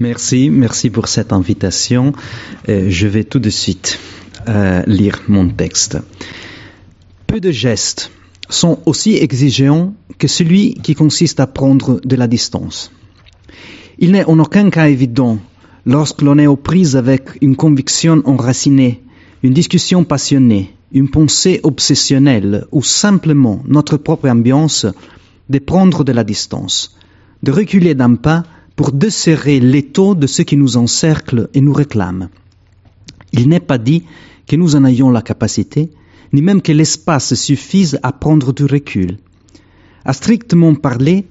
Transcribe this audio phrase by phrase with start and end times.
[0.00, 2.12] Merci, merci pour cette invitation.
[2.68, 4.00] Euh, je vais tout de suite
[4.48, 5.98] euh, lire mon texte.
[7.28, 8.10] Peu de gestes
[8.48, 12.90] sont aussi exigeants que celui qui consiste à prendre de la distance.
[14.00, 15.38] Il n'est en aucun cas évident,
[15.86, 19.00] lorsque l'on est aux prises avec une conviction enracinée,
[19.44, 24.86] une discussion passionnée, une pensée obsessionnelle ou simplement notre propre ambiance,
[25.48, 26.96] de prendre de la distance,
[27.44, 28.42] de reculer d'un pas
[28.76, 32.28] pour desserrer l'étau de ce qui nous encercle et nous réclame.
[33.32, 34.04] Il n'est pas dit
[34.46, 35.90] que nous en ayons la capacité,
[36.32, 39.18] ni même que l'espace suffise à prendre du recul.
[40.04, 41.26] À strictement parler,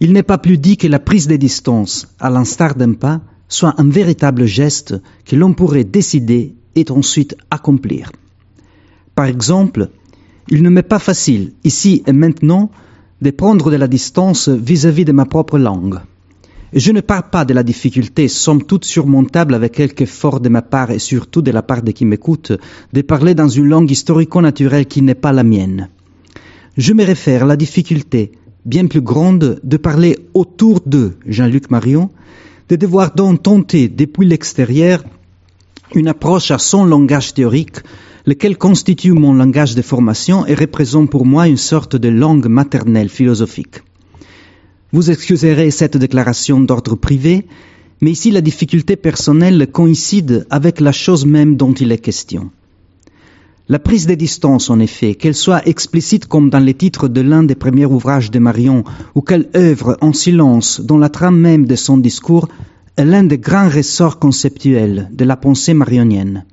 [0.00, 3.74] il n'est pas plus dit que la prise de distance, à l'instar d'un pas, soit
[3.78, 8.12] un véritable geste que l'on pourrait décider et ensuite accomplir.
[9.14, 9.88] Par exemple,
[10.48, 12.70] il ne m'est pas facile, ici et maintenant,
[13.22, 16.00] de prendre de la distance vis-à-vis -vis de ma propre langue.
[16.72, 20.62] Je ne parle pas de la difficulté, somme toute surmontable avec quelque effort de ma
[20.62, 22.52] part et surtout de la part de qui m'écoute,
[22.92, 25.88] de parler dans une langue historico-naturelle qui n'est pas la mienne.
[26.76, 28.32] Je me réfère à la difficulté,
[28.64, 32.10] bien plus grande, de parler autour de Jean-Luc Marion,
[32.68, 35.04] de devoir donc tenter depuis l'extérieur
[35.94, 37.76] une approche à son langage théorique,
[38.26, 43.08] lequel constitue mon langage de formation et représente pour moi une sorte de langue maternelle
[43.08, 43.82] philosophique.
[44.96, 47.44] Vous excuserez cette déclaration d'ordre privé,
[48.00, 52.50] mais ici la difficulté personnelle coïncide avec la chose même dont il est question.
[53.68, 57.42] La prise de distance, en effet, qu'elle soit explicite comme dans les titres de l'un
[57.42, 61.76] des premiers ouvrages de Marion, ou qu'elle œuvre en silence dans la trame même de
[61.76, 62.48] son discours,
[62.96, 66.46] est l'un des grands ressorts conceptuels de la pensée marionienne.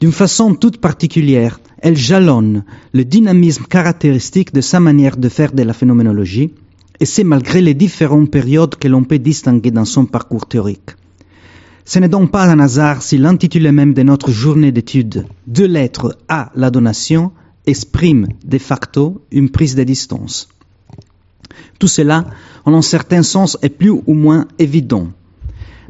[0.00, 2.62] D'une façon toute particulière, elle jalonne
[2.92, 6.52] le dynamisme caractéristique de sa manière de faire de la phénoménologie,
[7.00, 10.90] et c'est malgré les différentes périodes que l'on peut distinguer dans son parcours théorique.
[11.84, 16.18] Ce n'est donc pas un hasard si l'intitulé même de notre journée d'études, de lettres
[16.28, 17.32] à la donation,
[17.66, 20.48] exprime de facto une prise de distance.
[21.78, 22.26] Tout cela,
[22.64, 25.08] en un certain sens, est plus ou moins évident.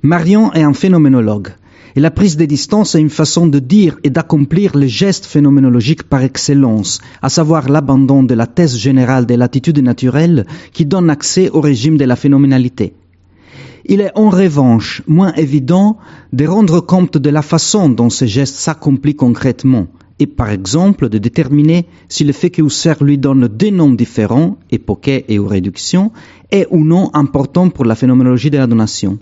[0.02, 1.48] Marion est un phénoménologue.
[1.98, 6.04] Et la prise de distance est une façon de dire et d'accomplir le geste phénoménologique
[6.04, 11.50] par excellence, à savoir l'abandon de la thèse générale de l'attitude naturelle qui donne accès
[11.50, 12.94] au régime de la phénoménalité.
[13.84, 15.98] Il est en revanche moins évident
[16.32, 19.88] de rendre compte de la façon dont ce geste s'accomplit concrètement,
[20.20, 24.56] et par exemple de déterminer si le fait que Husserl lui donne deux noms différents,
[24.70, 26.12] époquet et ou réduction,
[26.52, 29.18] est ou non important pour la phénoménologie de la donation.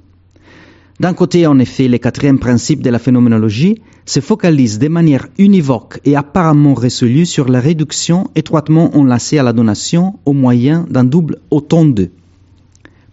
[0.99, 6.01] D'un côté, en effet, le quatrième principe de la phénoménologie se focalise de manière univoque
[6.07, 11.39] et apparemment résolue sur la réduction étroitement enlacée à la donation au moyen d'un double
[11.51, 12.11] autant d'eux.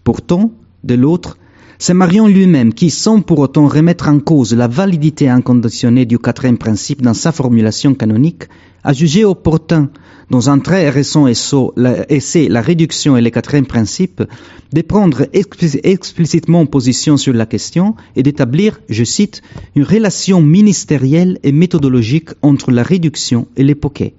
[0.05, 0.51] Pourtant,
[0.85, 1.37] de l'autre,
[1.85, 6.57] c'est Marion lui-même qui, sans pour autant remettre en cause la validité inconditionnée du quatrième
[6.57, 8.43] principe dans sa formulation canonique,
[8.85, 9.89] a jugé opportun
[10.29, 14.23] dans un très récent essai, La réduction et les quatrième principes,
[14.71, 19.41] de prendre explicitement position sur la question et d'établir, je cite,
[19.75, 24.13] une relation ministérielle et méthodologique entre la réduction et l'époque.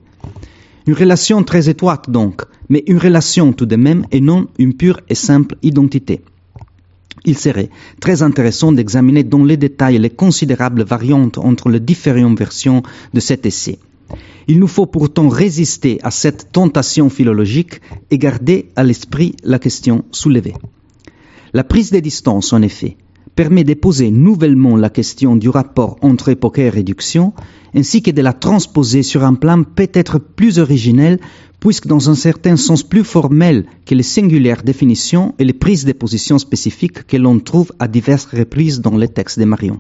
[0.87, 5.01] Une relation très étroite donc, mais une relation tout de même et non une pure
[5.09, 6.21] et simple identité.
[7.25, 7.71] Il serait
[8.01, 13.47] très intéressant d'examiner dans les détails les considérables variantes entre les différentes versions de cet
[13.47, 13.79] essai.
[14.47, 17.81] Il nous faut pourtant résister à cette tentation philologique
[18.11, 20.55] et garder à l'esprit la question soulevée.
[21.55, 22.97] La prise de distance, en effet,
[23.35, 27.33] permet de poser nouvellement la question du rapport entre époque et réduction,
[27.75, 31.19] ainsi que de la transposer sur un plan peut-être plus originel,
[31.61, 35.93] puisque dans un certain sens plus formel que les singulières définitions et les prises de
[35.93, 39.79] position spécifiques que l'on trouve à diverses reprises dans les textes de Marion.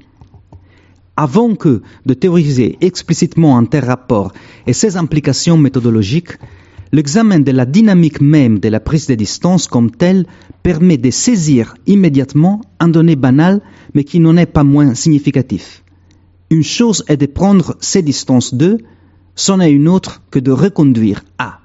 [1.16, 4.32] Avant que de théoriser explicitement un tel rapport
[4.66, 6.38] et ses implications méthodologiques,
[6.90, 10.26] l'examen de la dynamique même de la prise de distance comme telle
[10.64, 13.60] permet de saisir immédiatement un donné banal
[13.94, 15.84] mais qui n'en est pas moins significatif.
[16.50, 18.78] Une chose est de prendre ces distances de,
[19.36, 21.60] c'en est une autre que de reconduire à.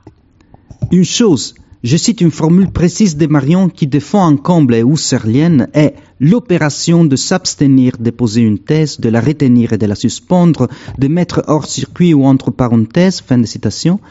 [0.92, 5.70] Une chose je cite une formule précise de Marion qui défend un comble et husserlienne
[5.74, 10.68] est l'opération de s'abstenir de poser une thèse, de la retenir et de la suspendre,
[10.98, 14.02] de mettre hors circuit ou entre parenthèses, fin de citation.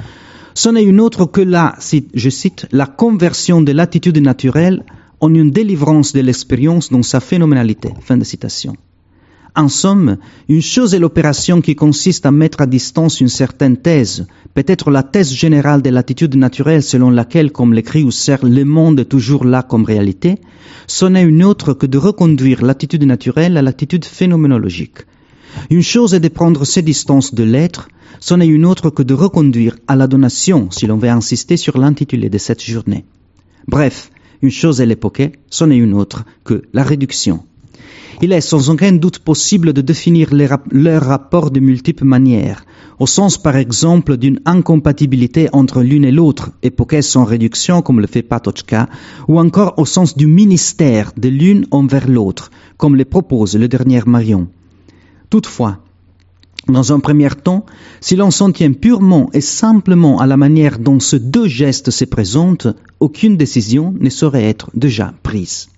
[0.61, 1.77] Ce n'est une autre que la,
[2.15, 4.85] je cite, la conversion de l'attitude naturelle
[5.21, 8.75] en une délivrance de l'expérience dans sa phénoménalité, fin de citation.
[9.55, 10.17] En somme,
[10.49, 15.05] une chose est l'opération qui consiste à mettre à distance une certaine thèse, peut-être la
[15.05, 19.63] thèse générale de l'attitude naturelle selon laquelle, comme l'écrit Husserl, le monde est toujours là
[19.63, 20.41] comme réalité,
[20.89, 25.07] c'en est une autre que de reconduire l'attitude naturelle à l'attitude phénoménologique.
[25.71, 27.89] Une chose est de prendre ces distances de l'être,
[28.21, 31.79] c'en est une autre que de reconduire à la donation, si l'on veut insister sur
[31.79, 33.05] l'intitulé de cette journée.
[33.67, 34.11] Bref,
[34.43, 37.45] une chose est l'époque, c'en est une autre que la réduction.
[38.21, 42.65] Il est sans aucun doute possible de définir leurs rapports de multiples manières,
[42.99, 48.09] au sens par exemple d'une incompatibilité entre l'une et l'autre, époque sans réduction comme le
[48.09, 48.89] fait Patochka,
[49.29, 54.03] ou encore au sens du ministère de l'une envers l'autre, comme le propose le dernier
[54.05, 54.49] Marion.
[55.31, 55.79] Toutefois,
[56.69, 57.65] dans un premier temps,
[58.01, 62.05] si l'on s'en tient purement et simplement à la manière dont ces deux gestes se
[62.05, 62.69] présentent,
[63.01, 65.69] aucune décision ne saurait être déjà prise.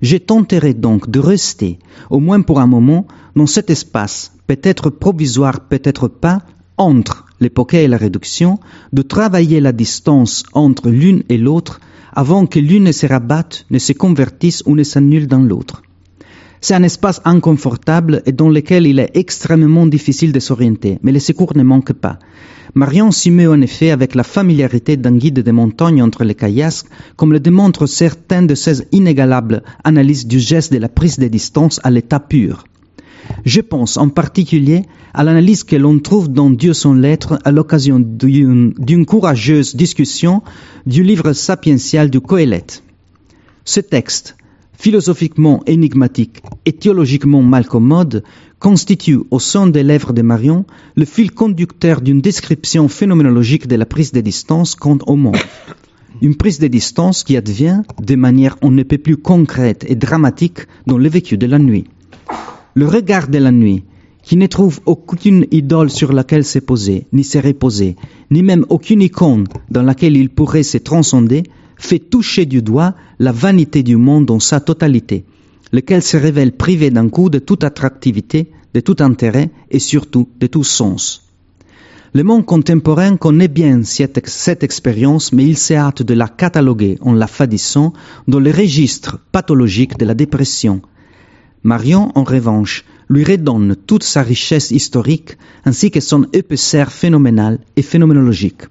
[0.00, 1.78] Je tenterai donc de rester,
[2.10, 3.06] au moins pour un moment,
[3.36, 6.42] dans cet espace, peut-être provisoire, peut-être pas,
[6.76, 8.58] entre l'époque et la réduction,
[8.92, 11.80] de travailler la distance entre l'une et l'autre
[12.12, 15.82] avant que l'une ne se rabatte, ne se convertisse ou ne s'annule dans l'autre.
[16.64, 21.18] C'est un espace inconfortable et dans lequel il est extrêmement difficile de s'orienter, mais les
[21.18, 22.20] secours ne manquent pas.
[22.76, 26.86] Marion s'y met en effet avec la familiarité d'un guide des montagnes entre les caillasques,
[27.16, 31.80] comme le démontrent certaines de ses inégalables analyses du geste de la prise de distance
[31.82, 32.62] à l'état pur.
[33.44, 34.82] Je pense en particulier
[35.14, 40.42] à l'analyse que l'on trouve dans Dieu son lettre à l'occasion d'une courageuse discussion
[40.86, 42.84] du livre sapiential du Coëlette.
[43.64, 44.36] Ce texte,
[44.82, 48.24] philosophiquement énigmatique et théologiquement malcommode,
[48.58, 50.64] constitue au sein des lèvres de Marion
[50.96, 55.36] le fil conducteur d'une description phénoménologique de la prise de distance contre au monde.
[56.20, 60.66] Une prise de distance qui advient de manière on ne peut plus concrète et dramatique
[60.88, 61.84] dans le vécu de la nuit.
[62.74, 63.84] Le regard de la nuit,
[64.24, 67.94] qui ne trouve aucune idole sur laquelle se poser, ni se reposer,
[68.32, 71.44] ni même aucune icône dans laquelle il pourrait se transcender,
[71.84, 75.24] fait toucher du doigt la vanité du monde dans sa totalité,
[75.72, 80.46] lequel se révèle privé d'un coup de toute attractivité, de tout intérêt et surtout de
[80.46, 81.28] tout sens.
[82.14, 87.14] Le monde contemporain connaît bien cette, expérience, mais il s'est hâte de la cataloguer en
[87.14, 87.94] la fadissant
[88.28, 90.82] dans le registre pathologique de la dépression.
[91.62, 97.82] Marion, en revanche, lui redonne toute sa richesse historique ainsi que son épaisseur phénoménal et
[97.82, 98.62] phénoménologique.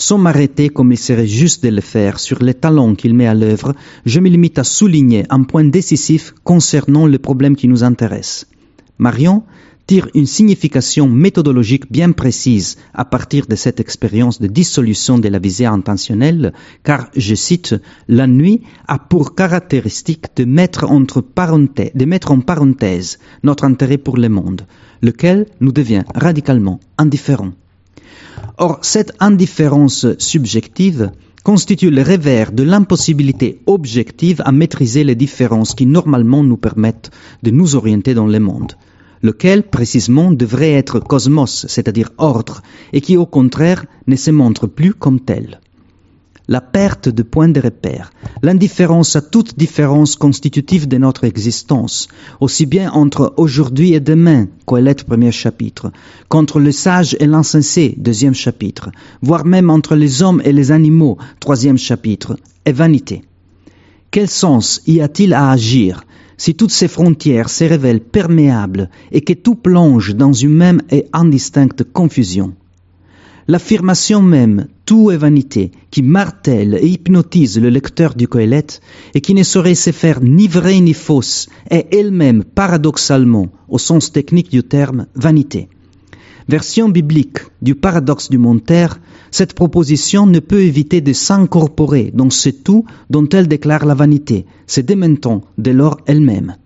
[0.00, 3.34] Sans m'arrêter comme il serait juste de le faire sur les talents qu'il met à
[3.34, 3.74] l'œuvre,
[4.06, 8.46] je me limite à souligner un point décisif concernant le problème qui nous intéresse.
[8.98, 9.42] Marion
[9.88, 15.40] tire une signification méthodologique bien précise à partir de cette expérience de dissolution de la
[15.40, 16.52] visée intentionnelle,
[16.84, 17.74] car, je cite,
[18.06, 21.04] la nuit a pour caractéristique de mettre, en
[22.40, 24.62] parenthèse notre intérêt pour le monde,
[25.02, 27.52] lequel nous devient radicalement indifférent.
[28.60, 31.12] Or, cette indifférence subjective
[31.44, 37.12] constitue le revers de l'impossibilité objective à maîtriser les différences qui normalement nous permettent
[37.44, 38.72] de nous orienter dans le monde,
[39.22, 42.62] lequel précisément devrait être cosmos, c'est-à-dire ordre,
[42.92, 45.60] et qui au contraire ne se montre plus comme tel
[46.48, 48.10] la perte de points de repère,
[48.42, 52.08] l'indifférence à toute différence constitutive de notre existence,
[52.40, 55.92] aussi bien entre aujourd'hui et demain, Coëlette premier chapitre,
[56.28, 58.90] qu'entre le sage et l'insensé, deuxième chapitre,
[59.20, 63.22] voire même entre les hommes et les animaux, troisième chapitre, est vanité.
[64.10, 66.04] Quel sens y a-t-il à agir
[66.38, 71.06] si toutes ces frontières se révèlent perméables et que tout plonge dans une même et
[71.12, 72.54] indistincte confusion?
[73.50, 78.82] L'affirmation même tout est vanité, qui martèle et hypnotise le lecteur du Coëlette
[79.14, 84.12] et qui ne saurait se faire ni vraie ni fausse, est elle-même paradoxalement, au sens
[84.12, 85.70] technique du terme, vanité.
[86.46, 89.00] Version biblique du paradoxe du Monterre,
[89.30, 94.44] cette proposition ne peut éviter de s'incorporer dans ce tout dont elle déclare la vanité,
[94.66, 96.56] se démentant dès lors elle-même.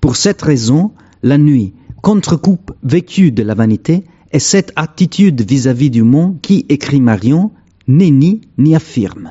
[0.00, 0.92] Pour cette raison,
[1.22, 7.00] la nuit, contre-coupe vécue de la vanité, et cette attitude vis-à-vis du monde qui, écrit
[7.00, 7.50] Marion,
[7.88, 9.30] n'est ni ni affirme.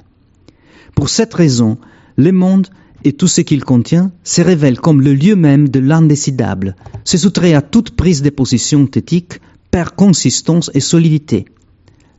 [0.95, 1.77] Pour cette raison,
[2.15, 2.67] le monde
[3.03, 7.53] et tout ce qu'il contient se révèle comme le lieu même de l'indécidable, se soutrait
[7.53, 11.45] à toute prise de position thétique, perd consistance et solidité.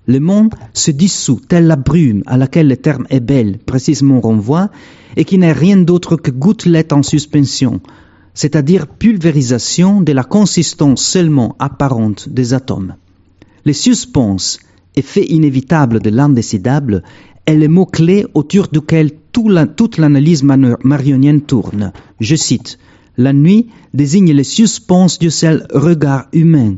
[0.07, 4.71] Le monde se dissout telle la brume à laquelle le terme est belle précisément renvoie,
[5.17, 7.81] et qui n'est rien d'autre que gouttelette en suspension,
[8.37, 12.95] c'est-à-dire pulvérisation de la consistance seulement apparente des atomes.
[13.65, 14.59] Les suspens,
[14.95, 17.03] effet inévitable de l'indécidable,
[17.47, 21.93] est le mot-clé autour duquel toute l'analyse marionienne tourne.
[22.21, 22.79] Je cite
[23.17, 26.77] La nuit désigne les suspense du seul regard humain,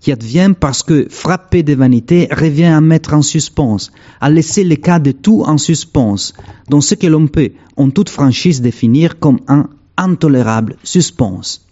[0.00, 4.76] qui advient parce que frapper de vanité revient à mettre en suspens, à laisser le
[4.76, 6.32] cas de tout en suspens,
[6.70, 11.66] dans ce que l'on peut en toute franchise définir comme un intolérable suspense.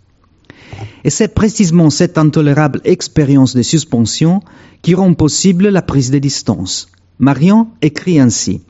[1.04, 4.40] Et c'est précisément cette intolérable expérience de suspension
[4.82, 6.88] qui rend possible la prise de distance.
[7.18, 8.62] Marion écrit ainsi.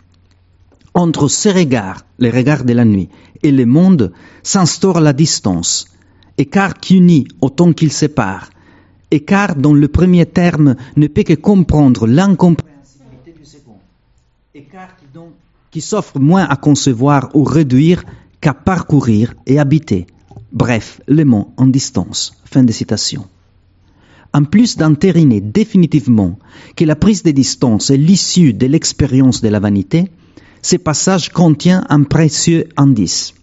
[0.94, 3.08] Entre ces regards, les regards de la nuit,
[3.42, 5.86] et le monde, s'instaure la distance,
[6.38, 8.50] écart qui unit autant qu'il sépare,
[9.10, 13.78] écart dont le premier terme ne peut que comprendre l'incompréhensibilité du second,
[14.54, 15.06] écart qui,
[15.70, 18.04] qui s'offre moins à concevoir ou réduire
[18.42, 20.06] qu'à parcourir et habiter.
[20.52, 22.34] Bref, le mot en distance.
[22.44, 23.24] Fin de citation.
[24.34, 26.38] En plus d'entériner définitivement
[26.76, 30.10] que la prise de distance est l'issue de l'expérience de la vanité,
[30.60, 33.34] ce passage contient un précieux indice.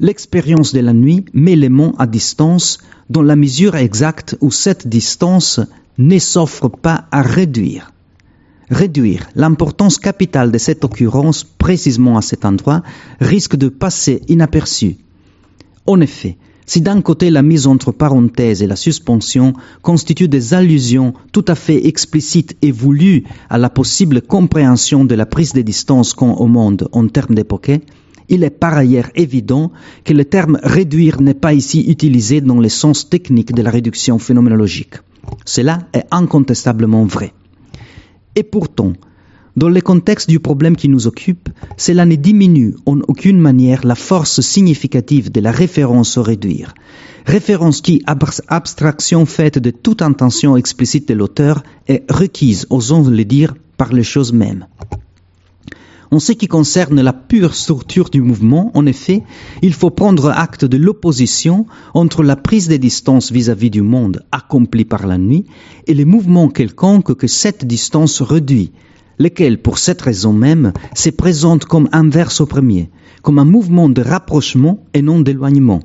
[0.00, 2.78] L'expérience de la nuit met les mots à distance
[3.10, 5.60] dans la mesure exacte où cette distance
[5.98, 7.92] ne s'offre pas à réduire.
[8.70, 12.82] Réduire l'importance capitale de cette occurrence précisément à cet endroit
[13.20, 14.96] risque de passer inaperçu.
[15.86, 16.36] En effet,
[16.66, 21.56] si d'un côté la mise entre parenthèses et la suspension constituent des allusions tout à
[21.56, 26.46] fait explicites et voulues à la possible compréhension de la prise de distance qu'ont au
[26.46, 27.72] monde en termes d'époque,
[28.28, 29.72] il est par ailleurs évident
[30.04, 34.20] que le terme réduire n'est pas ici utilisé dans le sens technique de la réduction
[34.20, 34.94] phénoménologique.
[35.44, 37.32] Cela est incontestablement vrai.
[38.36, 38.92] Et pourtant,
[39.56, 43.94] dans le contexte du problème qui nous occupe, cela ne diminue en aucune manière la
[43.94, 46.74] force significative de la référence au réduire.
[47.26, 53.54] Référence qui, abstraction faite de toute intention explicite de l'auteur, est requise, osons le dire,
[53.76, 54.66] par les choses mêmes.
[56.12, 59.22] En ce qui concerne la pure structure du mouvement, en effet,
[59.62, 64.84] il faut prendre acte de l'opposition entre la prise de distance vis-à-vis du monde accompli
[64.84, 65.44] par la nuit
[65.86, 68.72] et les mouvements quelconques que cette distance réduit,
[69.20, 72.90] lesquels, pour cette raison même, se présentent comme inverse au premier,
[73.22, 75.80] comme un mouvement de rapprochement et non d'éloignement.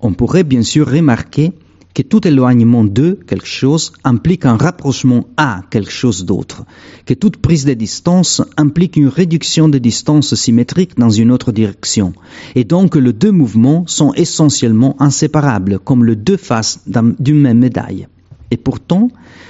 [0.00, 1.52] On pourrait bien sûr remarquer
[1.94, 6.64] que tout éloignement de quelque chose implique un rapprochement à quelque chose d'autre,
[7.06, 12.12] que toute prise de distance implique une réduction de distance symétrique dans une autre direction,
[12.54, 18.06] et donc les deux mouvements sont essentiellement inséparables, comme les deux faces d'une même médaille.
[18.50, 19.08] Et pourtant,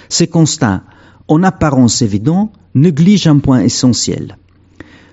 [0.09, 0.83] ce constat,
[1.29, 4.37] en apparence évident, néglige un point essentiel.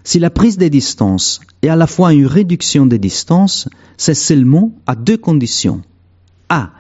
[0.04, 3.68] Si la prise de distance est à la fois une réduction de distance,
[3.98, 5.82] c'est seulement à deux conditions.
[6.48, 6.72] A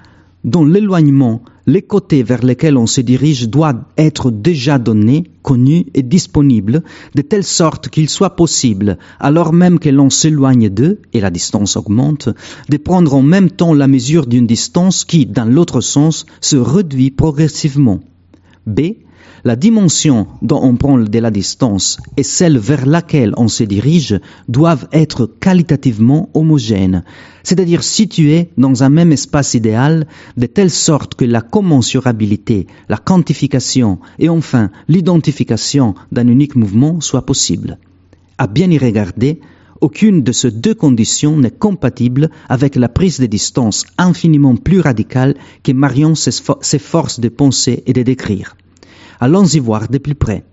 [0.45, 6.03] dont l'éloignement, les côtés vers lesquels on se dirige doivent être déjà donnés, connus et
[6.03, 6.83] disponibles,
[7.15, 11.75] de telle sorte qu'il soit possible, alors même que l'on s'éloigne d'eux, et la distance
[11.75, 12.29] augmente,
[12.69, 17.11] de prendre en même temps la mesure d'une distance qui, dans l'autre sens, se réduit
[17.11, 17.99] progressivement.
[18.67, 18.81] B
[19.45, 24.19] la dimension dont on prend de la distance et celle vers laquelle on se dirige
[24.49, 27.03] doivent être qualitativement homogènes,
[27.43, 33.99] c'est-à-dire situées dans un même espace idéal, de telle sorte que la commensurabilité, la quantification
[34.17, 37.77] et enfin l'identification d'un unique mouvement soient possibles.
[38.39, 39.41] À bien y regarder,
[39.79, 45.35] aucune de ces deux conditions n'est compatible avec la prise de distance infiniment plus radicale
[45.61, 48.55] que Marion s'efforce de penser et de décrire.
[49.19, 50.43] Allons y voir de plus près.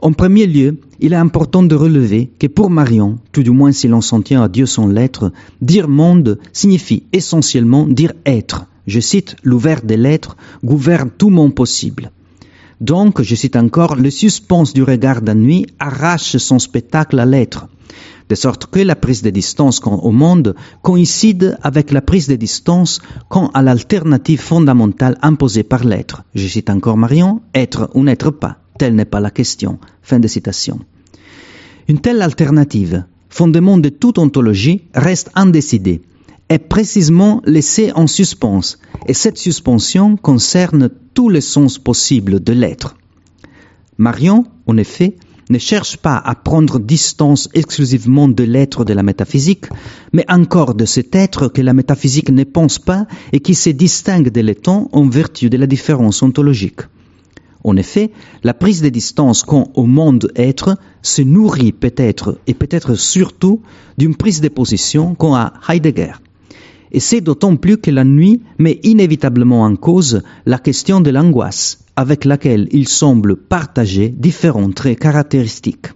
[0.00, 3.86] En premier lieu, il est important de relever que pour Marion, tout du moins si
[3.86, 8.66] l'on s'en tient à Dieu son lettre, dire monde signifie essentiellement dire être.
[8.88, 12.10] Je cite, l'ouvert des lettres gouverne tout mon possible.
[12.82, 17.68] Donc, je cite encore, le suspense du regard d'ennui arrache son spectacle à l'être
[18.28, 23.00] de sorte que la prise de distance au monde coïncide avec la prise de distance
[23.28, 26.24] quant à l'alternative fondamentale imposée par l'être.
[26.34, 29.78] Je cite encore Marion, être ou n'être pas, telle n'est pas la question.
[30.02, 30.80] Fin de citation.
[31.88, 36.00] Une telle alternative, fondement de toute ontologie, reste indécidée,
[36.48, 42.96] est précisément laissée en suspens, et cette suspension concerne tous les sens possibles de l'être.
[43.98, 45.16] Marion, en effet,
[45.50, 49.66] ne cherche pas à prendre distance exclusivement de l'être de la métaphysique,
[50.12, 54.30] mais encore de cet être que la métaphysique ne pense pas et qui se distingue
[54.30, 56.80] de l'étant en vertu de la différence ontologique.
[57.64, 58.10] En effet,
[58.42, 63.62] la prise de distance qu'ont au monde être se nourrit peut-être et peut-être surtout
[63.98, 66.14] d'une prise de position qu'ont à Heidegger.
[66.92, 71.78] Et c'est d'autant plus que la nuit met inévitablement en cause la question de l'angoisse,
[71.96, 75.86] avec laquelle il semble partager différents traits caractéristiques.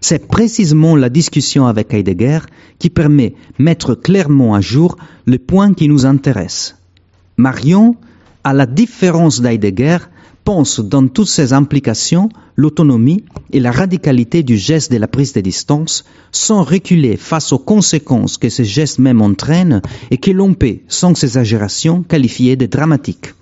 [0.00, 2.40] C'est précisément la discussion avec Heidegger
[2.78, 6.76] qui permet de mettre clairement à jour le point qui nous intéresse.
[7.36, 7.96] Marion,
[8.44, 9.98] à la différence d'Heidegger,
[10.44, 15.40] pense dans toutes ses implications l'autonomie et la radicalité du geste de la prise de
[15.40, 20.78] distance sans reculer face aux conséquences que ce geste même entraîne et que l'on peut,
[20.86, 23.34] sans exagération, qualifier de dramatiques.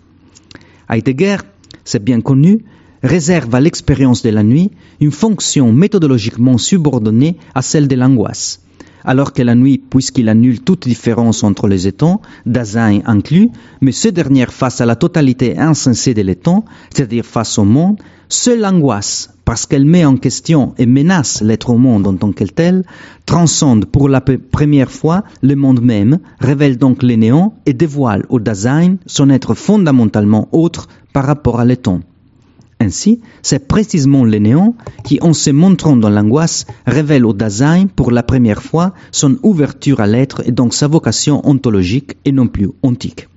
[0.88, 1.38] Heidegger,
[1.84, 2.64] c'est bien connu,
[3.02, 8.60] réserve à l'expérience de la nuit une fonction méthodologiquement subordonnée à celle de l'angoisse.
[9.04, 14.08] Alors que la nuit, puisqu'il annule toute différence entre les étangs, Dasein inclus, mais ce
[14.08, 19.66] dernier face à la totalité insensée de l'étang, c'est-à-dire face au monde, seule l'angoisse, parce
[19.66, 22.84] qu'elle met en question et menace l'être au monde en tant que tel,
[23.26, 28.40] transcende pour la première fois le monde même, révèle donc les néants et dévoile au
[28.40, 32.00] Dasein son être fondamentalement autre par rapport à l'étang.
[32.82, 34.74] Ainsi, c'est précisément le néant
[35.04, 40.00] qui, en se montrant dans l'angoisse, révèle au Dasein pour la première fois son ouverture
[40.00, 43.28] à l'être et donc sa vocation ontologique et non plus ontique.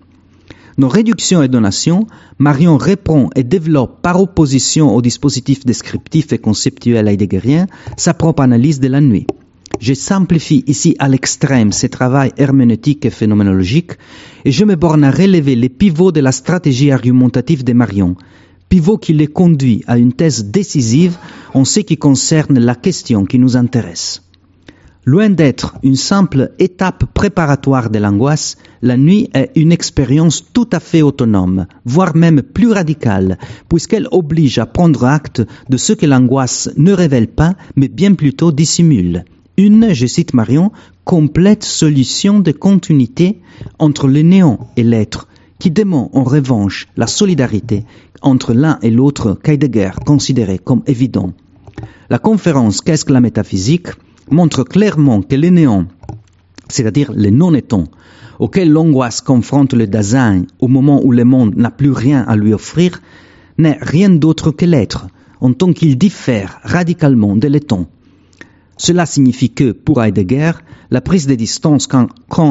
[0.80, 2.08] Dans Réduction et Donation,
[2.40, 8.80] Marion répond et développe par opposition au dispositif descriptif et conceptuel heideggerien sa propre analyse
[8.80, 9.28] de la nuit.
[9.80, 13.92] Je simplifie ici à l'extrême ce travail herméneutique et phénoménologique
[14.44, 18.16] et je me borne à relever les pivots de la stratégie argumentative de Marion,
[18.70, 21.18] pivot qui les conduit à une thèse décisive
[21.54, 24.22] en ce qui concerne la question qui nous intéresse.
[25.08, 30.80] Loin d'être une simple étape préparatoire de l'angoisse, la nuit est une expérience tout à
[30.80, 33.38] fait autonome, voire même plus radicale,
[33.70, 38.52] puisqu'elle oblige à prendre acte de ce que l'angoisse ne révèle pas, mais bien plutôt
[38.52, 39.26] dissimule.
[39.58, 40.72] Une, je cite Marion,
[41.04, 43.40] complète solution de continuité
[43.78, 45.28] entre le néant et l'être,
[45.60, 47.86] qui dément en revanche la solidarité
[48.22, 51.34] entre l'un et l'autre qu'Heidegger considérait comme évident.
[52.10, 53.88] La conférence Qu'est-ce que la métaphysique
[54.30, 55.86] montre clairement que le néant,
[56.70, 57.86] c'est-à-dire le non-étant,
[58.40, 62.54] auquel l'angoisse confronte le Dasein au moment où le monde n'a plus rien à lui
[62.54, 63.02] offrir,
[63.58, 65.08] n'est rien d'autre que l'être,
[65.42, 67.88] en tant qu'il diffère radicalement de l'étant.
[68.78, 70.52] Cela signifie que, pour Heidegger,
[70.92, 72.08] la prise de distance qu'un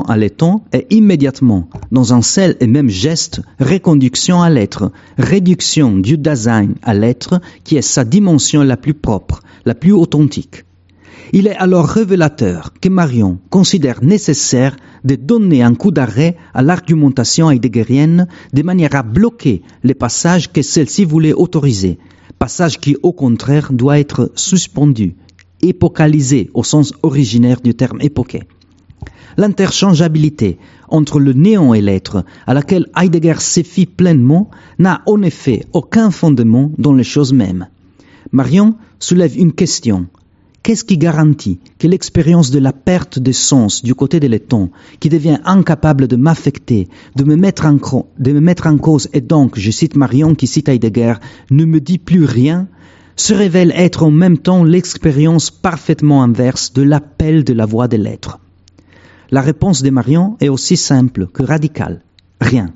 [0.08, 6.16] à l'étang est immédiatement, dans un seul et même geste, reconduction à l'être, réduction du
[6.16, 10.64] Dasein à l'être, qui est sa dimension la plus propre, la plus authentique.
[11.32, 17.50] Il est alors révélateur que Marion considère nécessaire de donner un coup d'arrêt à l'argumentation
[17.50, 21.98] heideggerienne de manière à bloquer les passages que celle-ci voulait autoriser,
[22.38, 25.16] passage qui au contraire doit être suspendu
[25.68, 28.42] épocalisé au sens originaire du terme époqué.
[29.37, 36.11] L'interchangeabilité entre le néant et l'être, à laquelle Heidegger s'effie pleinement, n'a en effet aucun
[36.11, 37.66] fondement dans les choses mêmes.
[38.31, 40.07] Marion soulève une question.
[40.62, 45.11] Qu'est-ce qui garantit que l'expérience de la perte de sens du côté de l'éton, qui
[45.11, 47.77] devient incapable de m'affecter, de me mettre en,
[48.18, 51.14] de me mettre en cause, et donc, je cite Marion qui cite Heidegger,
[51.50, 52.66] ne me dit plus rien,
[53.16, 57.96] se révèle être en même temps l'expérience parfaitement inverse de l'appel de la voix de
[57.96, 58.38] l'être.
[59.31, 62.03] La réponse de Marion est aussi simple que radicale.
[62.40, 62.70] Rien.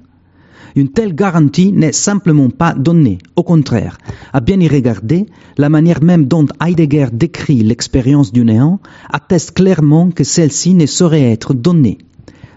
[0.76, 3.18] Une telle garantie n'est simplement pas donnée.
[3.36, 3.98] Au contraire,
[4.32, 10.10] à bien y regarder, la manière même dont Heidegger décrit l'expérience du néant atteste clairement
[10.10, 11.98] que celle-ci ne saurait être donnée.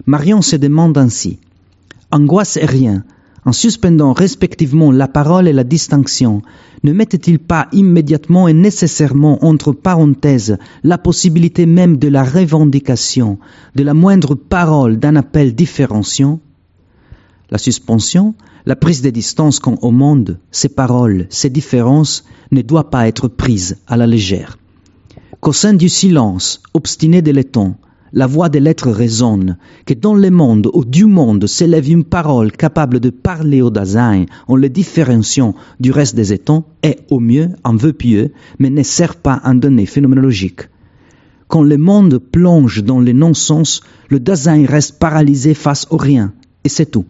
[0.06, 1.40] Marion se demande ainsi.
[2.12, 3.04] Angoisse est rien,
[3.46, 6.42] en suspendant respectivement la parole et la distinction,
[6.84, 13.40] ne mettait-il pas immédiatement et nécessairement entre parenthèses la possibilité même de la revendication
[13.76, 16.40] de la moindre parole d'un appel différenciant?
[17.50, 22.90] La suspension, la prise de distance quand au monde, ces paroles, ces différences ne doit
[22.90, 24.58] pas être prise à la légère.
[25.40, 27.76] Qu'au sein du silence obstiné de l'étang,
[28.14, 32.52] la voix de l'être résonne, que dans le monde ou du monde s'élève une parole
[32.52, 37.50] capable de parler au Dasein en le différenciant du reste des étangs est au mieux
[37.64, 40.62] un vœu pieux, mais ne sert pas un donné phénoménologique.
[41.48, 46.70] Quand le monde plonge dans le non-sens, le Dasein reste paralysé face au rien, et
[46.70, 47.06] c'est tout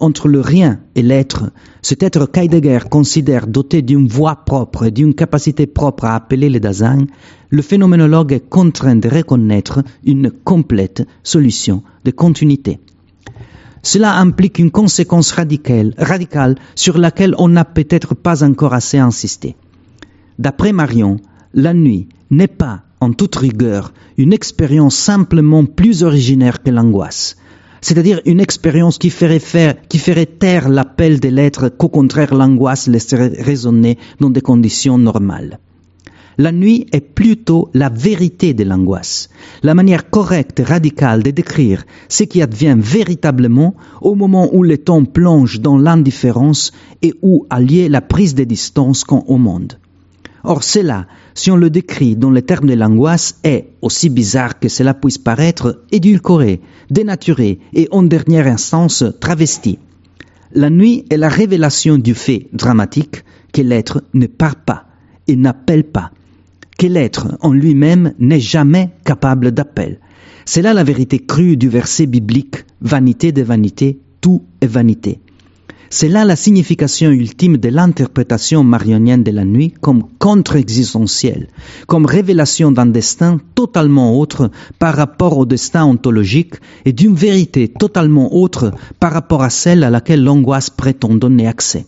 [0.00, 1.50] entre le rien et l'être,
[1.82, 6.60] cet être qu'Heidegger considère doté d'une voix propre et d'une capacité propre à appeler le
[6.60, 7.06] Dasein,
[7.50, 12.80] le phénoménologue est contraint de reconnaître une complète solution de continuité.
[13.82, 19.56] Cela implique une conséquence radicale, radicale sur laquelle on n'a peut-être pas encore assez insisté.
[20.38, 21.18] D'après Marion,
[21.52, 27.36] la nuit n'est pas, en toute rigueur, une expérience simplement plus originaire que l'angoisse
[27.84, 32.88] c'est-à-dire une expérience qui ferait, faire, qui ferait taire l'appel de l'être qu'au contraire l'angoisse
[32.88, 35.58] laisserait résonner dans des conditions normales.
[36.38, 39.28] La nuit est plutôt la vérité de l'angoisse,
[39.62, 44.78] la manière correcte et radicale de décrire ce qui advient véritablement au moment où le
[44.78, 49.78] temps plonge dans l'indifférence et où a lieu la prise de distance qu'ont au monde.
[50.44, 54.68] Or cela, si on le décrit dans les termes de l'angoisse, est, aussi bizarre que
[54.68, 59.78] cela puisse paraître, édulcoré, dénaturé et en dernière instance travesti.
[60.52, 64.84] La nuit est la révélation du fait dramatique que l'être ne part pas
[65.26, 66.10] et n'appelle pas,
[66.78, 69.98] que l'être en lui-même n'est jamais capable d'appel.
[70.44, 75.20] C'est là la vérité crue du verset biblique Vanité de vanité, tout est vanité.
[75.96, 81.46] C'est là la signification ultime de l'interprétation marionienne de la nuit comme contre-existentielle,
[81.86, 86.54] comme révélation d'un destin totalement autre par rapport au destin ontologique
[86.84, 91.86] et d'une vérité totalement autre par rapport à celle à laquelle l'angoisse prétend donner accès.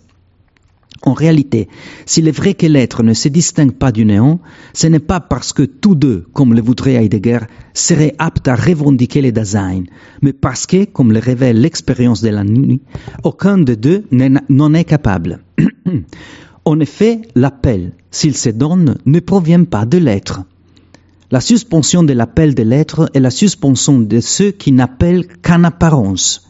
[1.06, 1.68] En réalité,
[2.04, 4.40] s'il est vrai que l'être ne se distingue pas du néant,
[4.74, 7.38] ce n'est pas parce que tous deux, comme le voudrait Heidegger,
[7.74, 9.84] seraient aptes à revendiquer les Dasein,
[10.20, 12.82] mais parce que, comme le révèle l'expérience de la nuit,
[13.22, 15.44] aucun de deux n'en est capable.
[16.64, 20.40] en effet, l'appel, s'il se donne, ne provient pas de l'être.
[21.30, 26.48] La suspension de l'appel de l'être est la suspension de ceux qui n'appellent qu'en apparence.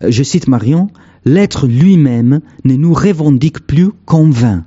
[0.00, 0.88] Je cite Marion,
[1.26, 4.64] l'être lui-même ne nous revendique plus qu'en vain.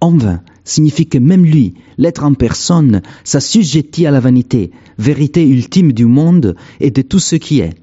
[0.00, 5.92] En vain signifie que même lui, l'être en personne, s'assujettit à la vanité, vérité ultime
[5.92, 7.74] du monde et de tout ce qui est.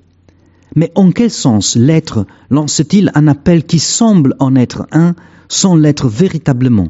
[0.75, 5.15] Mais en quel sens l'être lance-t-il un appel qui semble en être un
[5.47, 6.89] sans l'être véritablement?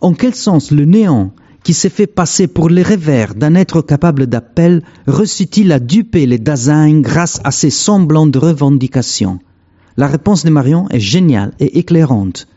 [0.00, 1.32] En quel sens le néant
[1.64, 6.38] qui s'est fait passer pour le revers d'un être capable d'appel reçut-il à duper les
[6.38, 9.38] Dasein grâce à ses semblants de revendications
[9.96, 12.48] la réponse de Marion est géniale et éclairante.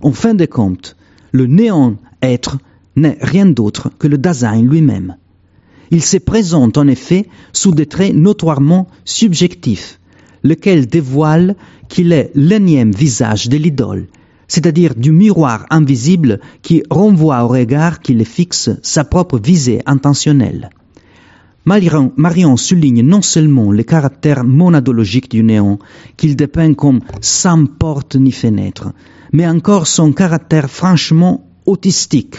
[0.00, 0.96] En fin de compte,
[1.32, 2.58] le néant-être
[2.96, 5.16] n'est rien d'autre que le Dasein lui-même.
[5.90, 10.00] Il se présente en effet sous des traits notoirement subjectifs,
[10.42, 11.56] lequel dévoile
[11.88, 14.06] qu'il est l'énième visage de l'idole,
[14.48, 20.70] c'est-à-dire du miroir invisible qui renvoie au regard qui le fixe sa propre visée intentionnelle.
[21.66, 25.78] Marion, souligne non seulement le caractère monadologique du néant,
[26.16, 28.92] qu'il dépeint comme sans porte ni fenêtre,
[29.32, 32.36] mais encore son caractère franchement autistique,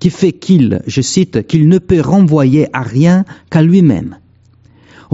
[0.00, 4.16] qui fait qu'il, je cite, qu'il ne peut renvoyer à rien qu'à lui-même.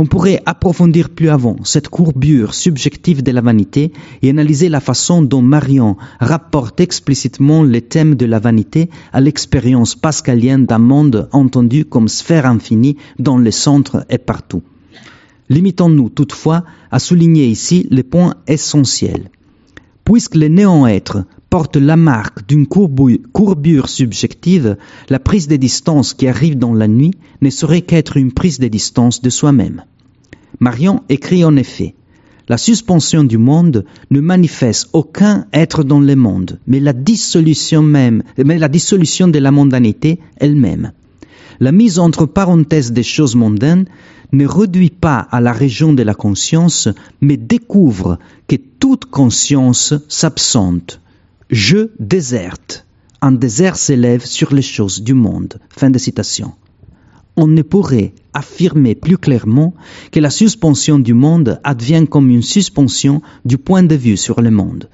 [0.01, 5.23] On pourrait approfondir plus avant cette courbure subjective de la vanité et analyser la façon
[5.23, 11.85] dont Marion rapporte explicitement les thèmes de la vanité à l'expérience pascalienne d'un monde entendu
[11.85, 14.63] comme sphère infinie dont le centre est partout.
[15.49, 19.33] Limitons-nous toutefois à souligner ici les points essentiels.
[20.05, 24.77] Puisque le néant-être porte la marque d'une courbure subjective,
[25.09, 28.69] la prise de distance qui arrive dans la nuit ne saurait qu'être une prise de
[28.69, 29.85] distance de soi-même.
[30.61, 31.95] Marion écrit en effet
[32.49, 38.23] La suspension du monde ne manifeste aucun être dans le monde, mais la dissolution même,
[38.37, 40.93] mais la dissolution de la mondanité elle-même.
[41.61, 43.87] La mise entre parenthèses des choses mondaines
[44.33, 46.89] ne réduit pas à la région de la conscience,
[47.21, 51.01] mais découvre que toute conscience s'absente.
[51.51, 52.87] Je déserte.
[53.21, 55.59] Un désert s'élève sur les choses du monde.
[55.71, 56.53] Fin de citation
[57.39, 59.73] on ne pourrait affirmer plus clairement
[60.11, 64.51] que la suspension du monde advient comme une suspension du point de vue sur le
[64.51, 64.89] monde.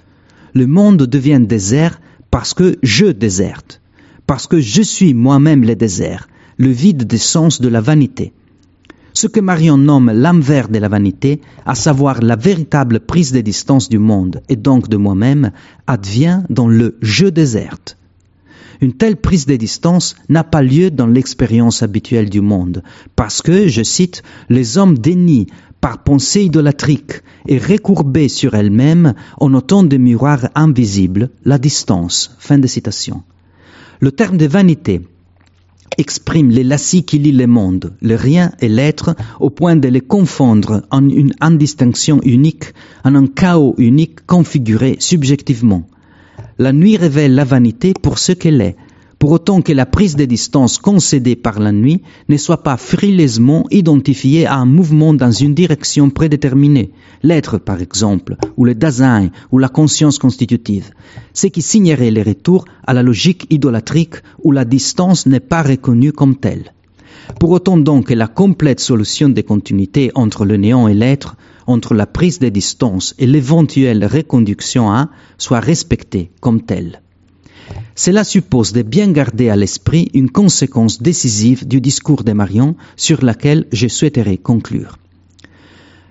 [0.53, 3.81] Le monde devient désert parce que je déserte,
[4.27, 8.35] parce que je suis moi-même le désert, le vide des sens de la vanité.
[9.17, 13.89] Ce que Marion nomme l'envers de la vanité, à savoir la véritable prise de distance
[13.89, 15.53] du monde et donc de moi-même,
[15.87, 17.97] advient dans le je déserte.
[18.81, 22.83] Une telle prise de distance n'a pas lieu dans l'expérience habituelle du monde,
[23.15, 25.47] parce que, je cite, les hommes dénient
[25.81, 32.35] par pensée idolatrique et recourbés sur elles-mêmes en autant de miroirs invisibles la distance.
[32.41, 33.23] Fin de citation.
[34.01, 35.03] Le terme de vanité
[35.99, 40.01] exprime les lacis qui lient le monde, le rien et l'être, au point de les
[40.01, 42.73] confondre en une indistinction unique,
[43.05, 45.89] en un chaos unique configuré subjectivement.
[46.59, 48.77] La nuit révèle la vanité pour ce qu'elle est,
[49.25, 53.65] pour autant que la prise de distance concédée par la nuit ne soit pas frileusement
[53.71, 56.91] identifiée à un mouvement dans une direction prédéterminée,
[57.23, 60.91] l'être par exemple, ou le Dasein, ou la conscience constitutive,
[61.33, 66.13] ce qui signerait le retour à la logique idolatrique où la distance n'est pas reconnue
[66.13, 66.75] comme telle.
[67.41, 71.35] Pour autant donc que la complète solution des continuités entre le néant et l'être
[71.67, 75.09] entre la prise de distance et l'éventuelle reconduction à
[75.39, 77.01] soit respectée comme telle.
[77.95, 83.25] Cela suppose de bien garder à l'esprit une conséquence décisive du discours de Marion sur
[83.25, 84.99] laquelle je souhaiterais conclure.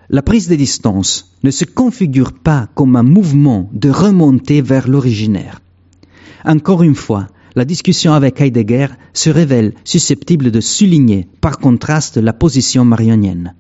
[0.09, 5.59] La prise de distance ne se configure pas comme un mouvement de remontée vers l'originaire.
[6.45, 12.33] Encore une fois, la discussion avec Heidegger se révèle susceptible de souligner par contraste la
[12.33, 13.53] position marionienne.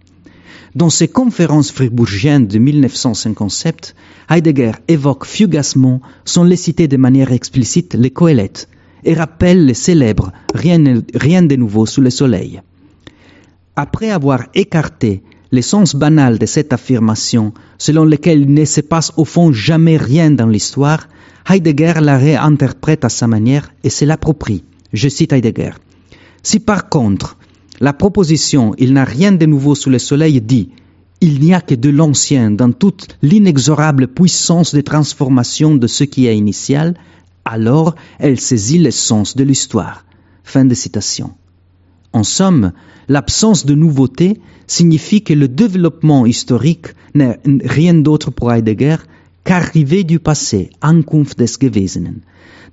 [0.75, 3.95] Dans ses conférences fribourgiennes de 1957,
[4.31, 8.67] Heidegger évoque fugacement, sans les citer de manière explicite, les Coëlettes
[9.03, 10.81] et rappelle les célèbres rien,
[11.13, 12.61] rien de nouveau sous le soleil.
[13.75, 19.25] Après avoir écarté l'essence banale de cette affirmation, selon laquelle il ne se passe au
[19.25, 21.07] fond jamais rien dans l'histoire,
[21.47, 24.63] Heidegger la réinterprète à sa manière et se l'approprie.
[24.91, 25.73] Je cite Heidegger.
[26.41, 27.37] Si par contre,
[27.79, 30.69] la proposition Il n'a rien de nouveau sous le soleil dit
[31.21, 36.27] Il n'y a que de l'ancien dans toute l'inexorable puissance de transformation de ce qui
[36.27, 36.95] est initial,
[37.45, 40.05] alors elle saisit l'essence de l'histoire.
[40.43, 41.31] Fin de citation.
[42.11, 42.73] En somme,
[43.07, 48.97] l'absence de nouveauté signifie que le développement historique n'est rien d'autre pour Heidegger
[49.43, 52.21] qu'arriver du passé, Ankunft des Gewesenen,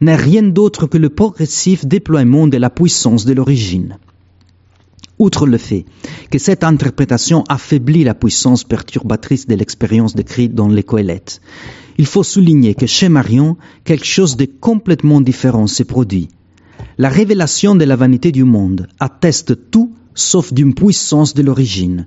[0.01, 3.99] n'est rien d'autre que le progressif déploiement de la puissance de l'origine.
[5.20, 5.85] Outre le fait
[6.30, 11.42] que cette interprétation affaiblit la puissance perturbatrice de l'expérience décrite dans les Coëlettes,
[11.98, 16.28] il faut souligner que chez Marion, quelque chose de complètement différent s'est produit.
[16.96, 22.06] La révélation de la vanité du monde atteste tout sauf d'une puissance de l'origine.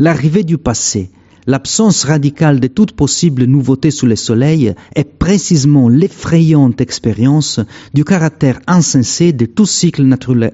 [0.00, 1.12] L'arrivée du passé,
[1.46, 7.60] l'absence radicale de toute possible nouveauté sous le soleil est précisément l'effrayante expérience
[7.94, 10.04] du caractère insensé de tout cycle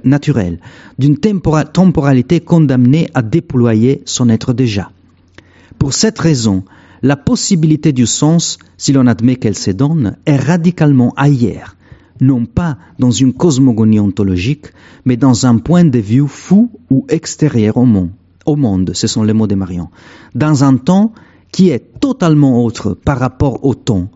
[0.04, 0.60] naturel,
[0.98, 4.90] d'une temporalité condamnée à déployer son être déjà.
[5.78, 6.64] Pour cette raison,
[7.02, 11.76] la possibilité du sens, si l'on admet qu'elle se donne, est radicalement ailleurs,
[12.20, 14.66] non pas dans une cosmogonie ontologique,
[15.04, 18.10] mais dans un point de vue fou ou extérieur au monde
[18.48, 19.88] au monde, ce sont les mots de Marion,
[20.34, 21.12] dans un temps
[21.52, 24.10] qui est totalement autre par rapport au temps,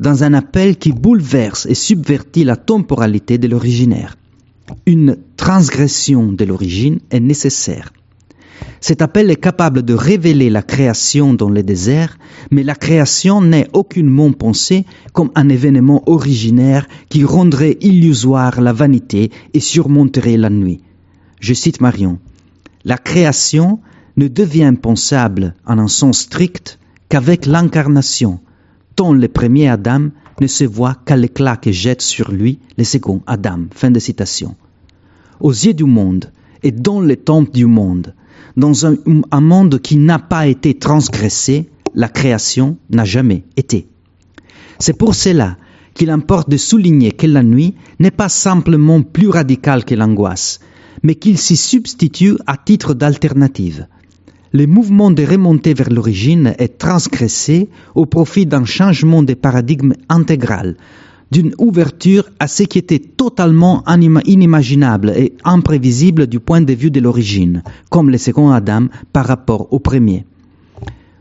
[0.00, 4.16] dans un appel qui bouleverse et subvertit la temporalité de l'originaire.
[4.84, 7.92] Une transgression de l'origine est nécessaire.
[8.80, 12.18] Cet appel est capable de révéler la création dans le désert,
[12.50, 19.30] mais la création n'est aucunement pensée comme un événement originaire qui rendrait illusoire la vanité
[19.54, 20.82] et surmonterait la nuit.
[21.40, 22.18] Je cite Marion
[22.86, 23.80] la création
[24.16, 28.38] ne devient pensable en un sens strict qu'avec l'incarnation,
[28.94, 30.08] tant le premier Adam
[30.40, 33.64] ne se voit qu'à l'éclat que jette sur lui le second Adam.
[35.40, 36.30] Aux yeux du monde
[36.62, 38.14] et dans les temples du monde,
[38.56, 43.88] dans un monde qui n'a pas été transgressé, la création n'a jamais été.
[44.78, 45.56] C'est pour cela
[45.94, 50.60] qu'il importe de souligner que la nuit n'est pas simplement plus radicale que l'angoisse,
[51.02, 53.86] mais qu'il s'y substitue à titre d'alternative.
[54.52, 60.76] Le mouvement de remontée vers l'origine est transgressé au profit d'un changement de paradigme intégral,
[61.30, 67.00] d'une ouverture à ce qui était totalement inimaginable et imprévisible du point de vue de
[67.00, 70.24] l'origine, comme le second Adam par rapport au premier.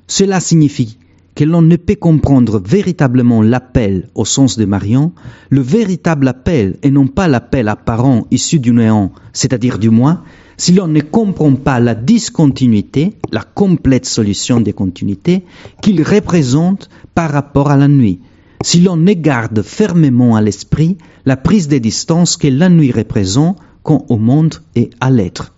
[0.08, 0.98] Cela signifie
[1.36, 5.12] que l'on ne peut comprendre véritablement l'appel au sens de Marion,
[5.50, 10.24] le véritable appel et non pas l'appel apparent issu du néant, c'est-à-dire du moi,
[10.58, 15.44] si l'on ne comprend pas la discontinuité, la complète solution des continuités
[15.82, 18.22] qu'il représente par rapport à la nuit,
[18.64, 23.58] si l'on ne garde fermement à l'esprit la prise de distance que la nuit représente
[23.84, 25.55] quand au monde et à l'être.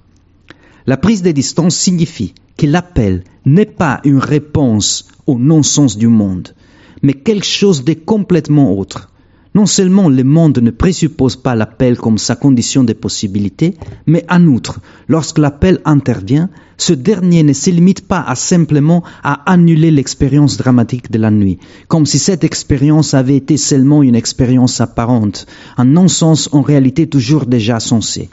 [0.89, 6.55] La prise de distance signifie que l'appel n'est pas une réponse au non-sens du monde,
[7.01, 9.11] mais quelque chose de complètement autre.
[9.53, 13.73] Non seulement le monde ne présuppose pas l'appel comme sa condition de possibilité,
[14.05, 19.51] mais en outre, lorsque l'appel intervient, ce dernier ne se limite pas à simplement à
[19.51, 24.79] annuler l'expérience dramatique de la nuit, comme si cette expérience avait été seulement une expérience
[24.79, 28.29] apparente, un non-sens en réalité toujours déjà sensé.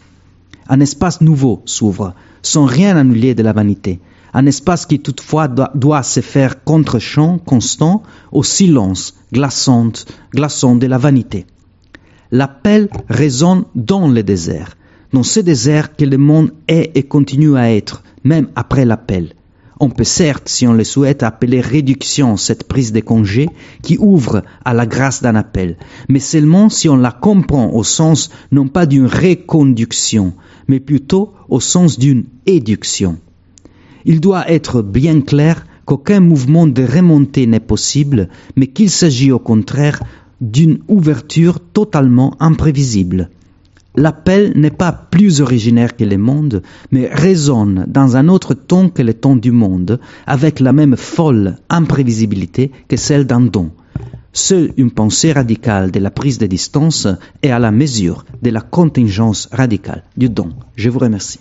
[0.68, 4.00] Un espace nouveau s'ouvre, sans rien annuler de la vanité,
[4.32, 9.92] un espace qui toutefois doit, se faire contre-champ constant au silence glaçant,
[10.34, 11.46] glaçant de la vanité.
[12.32, 14.76] L'appel résonne dans le désert,
[15.12, 19.34] dans ce désert que le monde est et continue à être, même après l'appel.
[19.80, 23.48] On peut certes, si on le souhaite, appeler réduction cette prise de congé
[23.82, 25.76] qui ouvre à la grâce d'un appel,
[26.08, 30.34] mais seulement si on la comprend au sens non pas d'une reconduction,
[30.68, 33.18] mais plutôt au sens d'une éduction
[34.04, 39.38] il doit être bien clair qu'aucun mouvement de remontée n'est possible, mais qu'il s'agit au
[39.38, 40.02] contraire
[40.40, 43.30] d'une ouverture totalement imprévisible.
[43.96, 49.02] L'appel n'est pas plus originaire que le monde, mais résonne dans un autre ton que
[49.02, 53.70] le ton du monde, avec la même folle imprévisibilité que celle d'un don.
[54.32, 57.06] Seule une pensée radicale de la prise de distance
[57.42, 60.48] est à la mesure de la contingence radicale du don.
[60.74, 61.38] Je vous remercie.